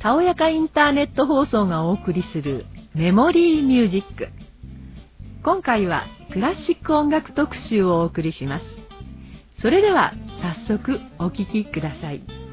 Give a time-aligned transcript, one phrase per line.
[0.00, 2.64] たおやかインターネット放送がお送りする
[2.94, 4.28] メモリーミュージック。
[5.44, 8.64] 今回はクラシック音楽特集をお送りします。
[9.60, 12.49] それでは早速お聴きください。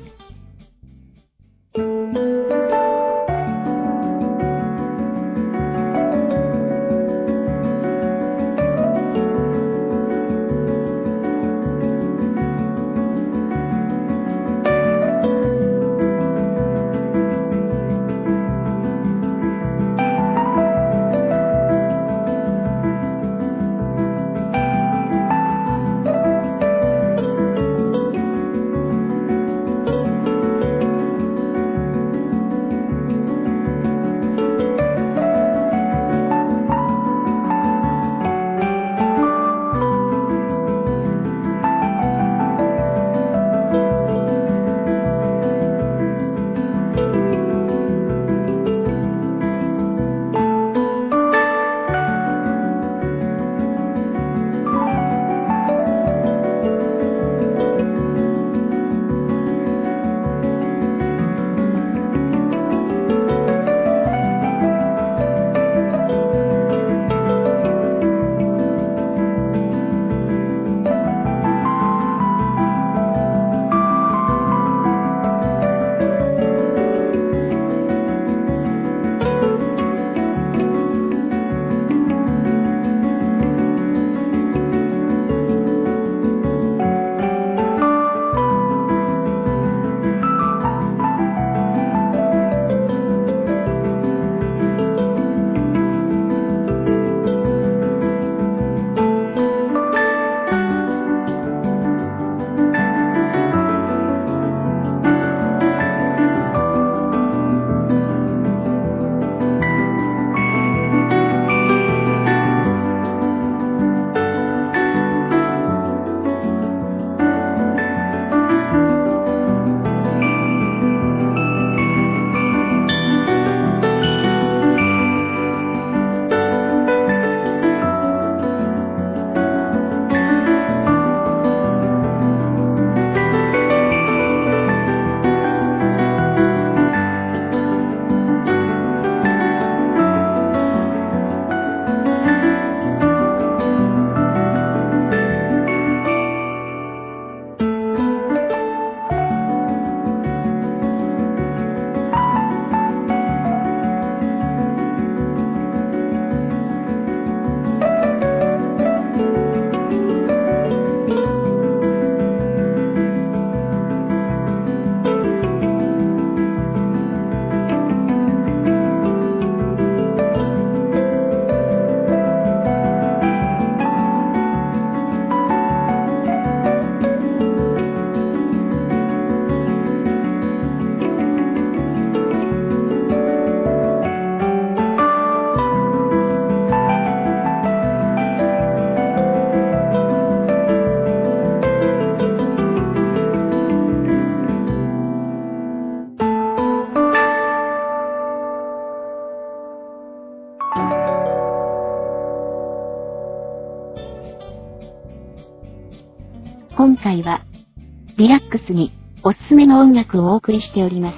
[208.17, 208.91] リラックスに
[209.21, 211.17] おすすめの音楽をお送りしております。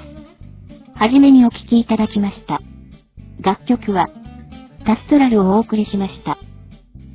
[0.96, 2.62] はじめにお聴きいただきました。
[3.40, 4.10] 楽曲は、
[4.86, 6.38] タストラルをお送りしました。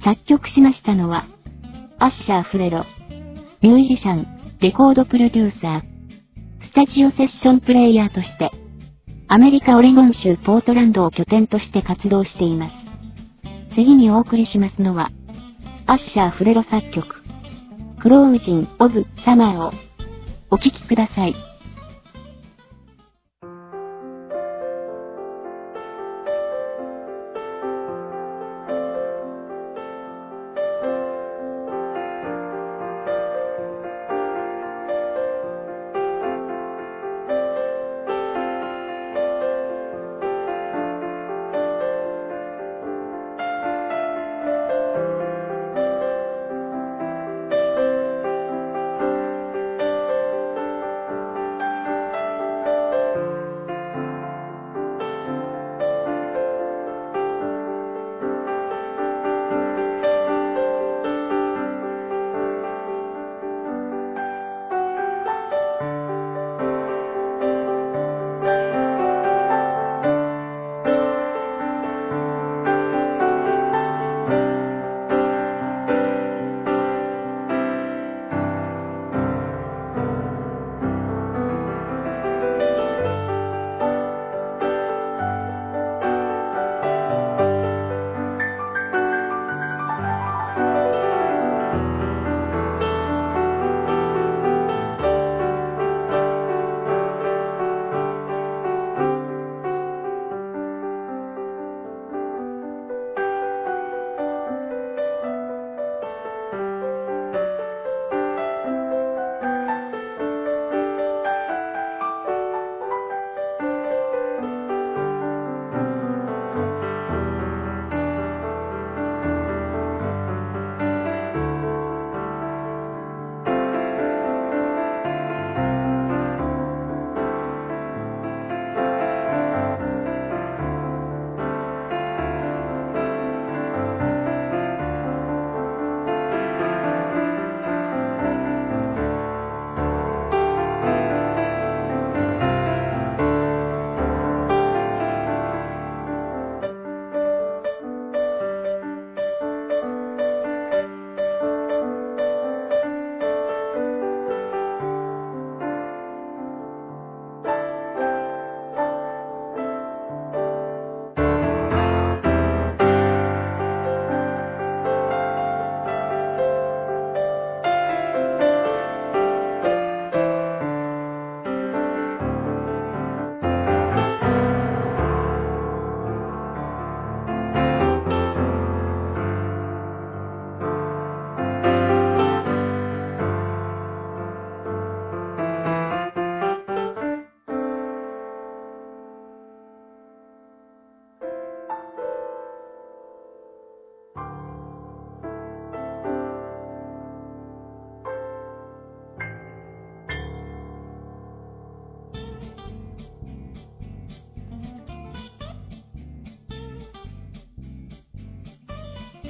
[0.03, 1.27] 作曲しましたのは、
[1.99, 2.87] アッシャー・フレロ、
[3.61, 5.83] ミュージシャン、レコードプロデューサー、
[6.63, 8.53] スタジオセッションプレイヤーとして、
[9.29, 12.75] アメリカ・オレゴン州ポートランドを拠点として活動しています。
[13.75, 15.11] 次にお送りしますのは、
[15.85, 17.24] アッシャー・フレロ作曲、
[18.05, 19.73] クロージン・オブ・サマーを
[20.51, 21.54] お聴きください。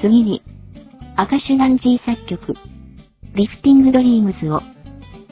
[0.05, 0.43] 次に、
[1.17, 2.55] アカシュガンジー作曲、
[3.35, 4.61] リフティングドリームズを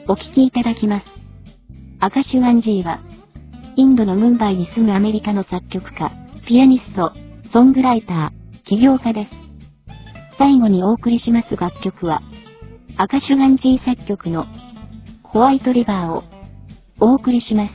[0.07, 1.05] お聴きいただきます。
[1.99, 2.99] アカシュガンジーは、
[3.75, 6.11] インドのムンバイに住むアメリカの作曲家、
[6.47, 7.13] ピアニスト、
[7.51, 9.31] ソングライター、起業家です。
[10.39, 12.23] 最後にお送りします楽曲は、
[12.97, 14.47] アカシュガンジー作曲の
[15.21, 16.23] ホワイトリバーを
[16.99, 17.73] お送りします。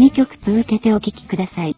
[0.00, 1.76] 2曲続けてお聴きください。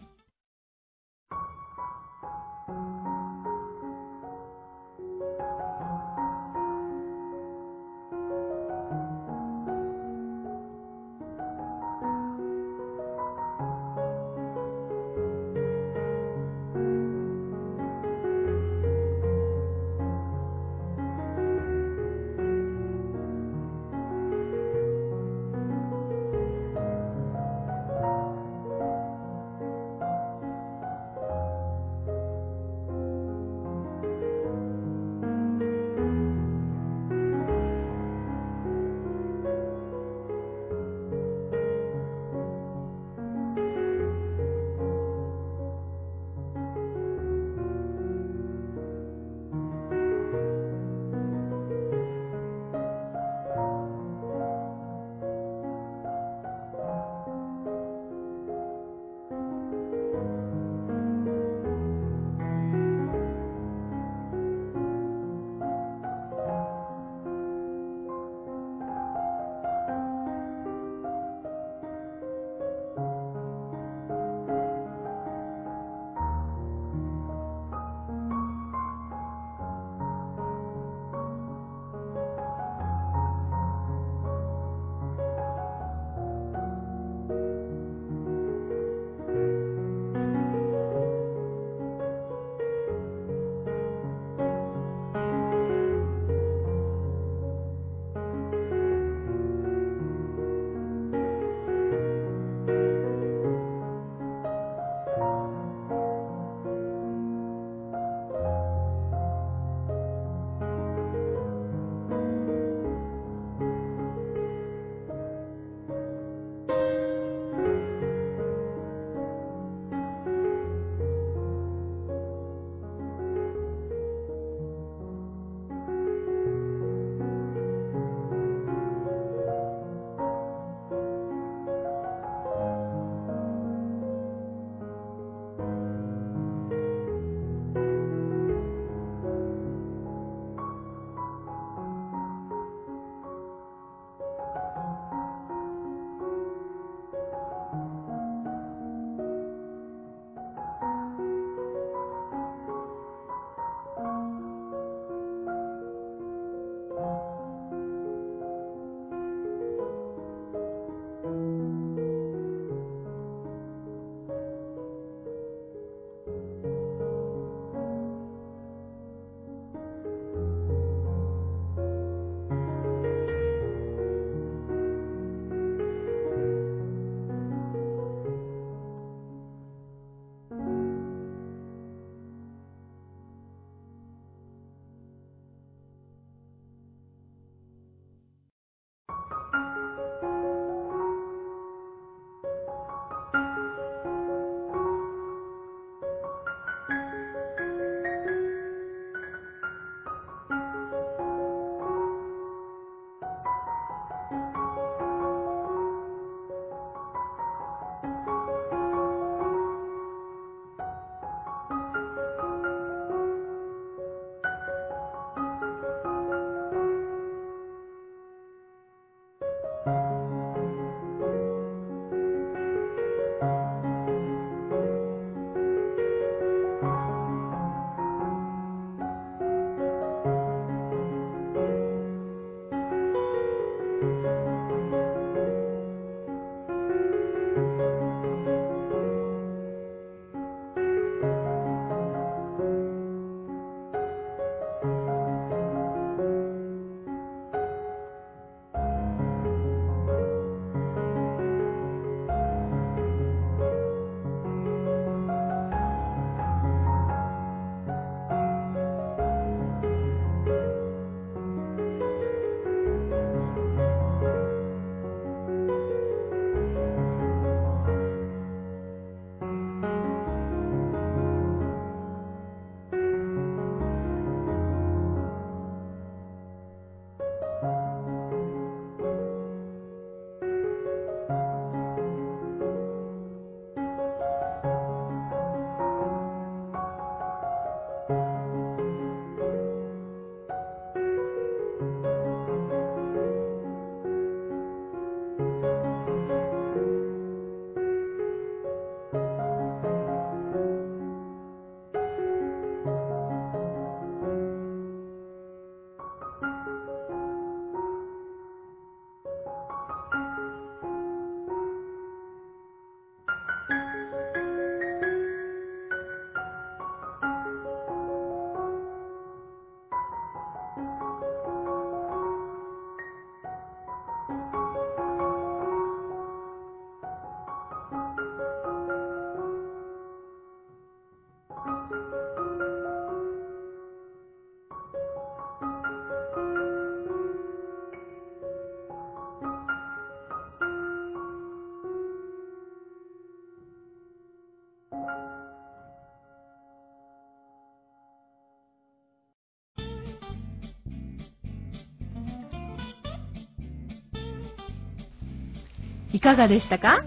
[356.13, 357.03] いかがでしたか？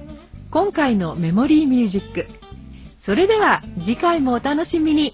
[0.51, 2.27] 今回のメモリーミュージック。
[3.05, 5.13] それでは次回もお楽しみに。